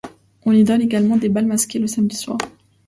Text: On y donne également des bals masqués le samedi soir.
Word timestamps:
On 0.47 0.51
y 0.51 0.63
donne 0.63 0.81
également 0.81 1.15
des 1.15 1.29
bals 1.29 1.45
masqués 1.45 1.77
le 1.77 1.85
samedi 1.85 2.15
soir. 2.15 2.39